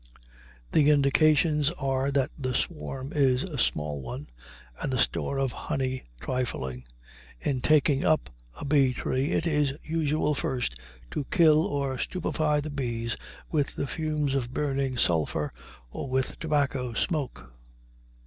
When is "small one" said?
3.59-4.29